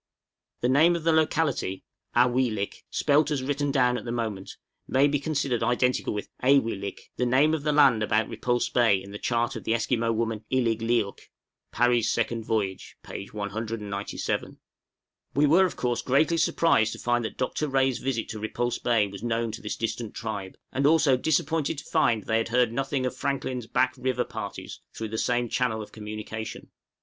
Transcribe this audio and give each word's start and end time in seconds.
The 0.61 0.67
name 0.67 0.95
of 0.95 1.03
the 1.03 1.11
locality, 1.13 1.83
A 2.15 2.27
wee 2.27 2.49
lik 2.49 2.85
(spelt 2.89 3.29
as 3.29 3.43
written 3.43 3.69
down 3.69 3.99
at 3.99 4.03
the 4.03 4.11
moment), 4.11 4.57
may 4.87 5.07
be 5.07 5.19
considered 5.19 5.61
identical 5.61 6.11
with 6.11 6.27
"Ay 6.41 6.57
wee 6.57 6.73
lik," 6.73 7.11
the 7.17 7.25
name 7.27 7.53
of 7.53 7.61
the 7.61 7.71
land 7.71 8.01
about 8.01 8.27
Repulse 8.27 8.67
Bay 8.67 8.95
in 8.99 9.11
the 9.11 9.19
chart 9.19 9.55
of 9.55 9.63
the 9.63 9.75
Esquimaux 9.75 10.11
woman, 10.11 10.43
Iligliuk 10.51 11.19
(Parry's 11.71 12.09
'Second 12.09 12.45
Voyage,' 12.45 12.95
p. 13.03 13.27
197). 13.27 14.57
We 15.35 15.45
were 15.45 15.65
of 15.65 15.75
course 15.75 16.01
greatly 16.01 16.37
surprised 16.37 16.93
to 16.93 16.97
find 16.97 17.23
that 17.23 17.37
Dr. 17.37 17.67
Rae's 17.67 17.99
visit 17.99 18.27
to 18.29 18.39
Repulse 18.39 18.79
Bay 18.79 19.05
was 19.05 19.21
known 19.21 19.51
to 19.51 19.61
this 19.61 19.77
distant 19.77 20.15
tribe; 20.15 20.57
and 20.71 20.87
also 20.87 21.15
disappointed 21.15 21.77
to 21.77 21.85
find 21.85 22.23
they 22.23 22.39
had 22.39 22.49
heard 22.49 22.71
nothing 22.73 23.05
of 23.05 23.15
Franklin's 23.15 23.67
Back 23.67 23.93
River 23.99 24.25
parties 24.25 24.81
through 24.95 25.09
the 25.09 25.19
same 25.19 25.47
channel 25.47 25.79
of 25.83 25.91
communication. 25.91 26.71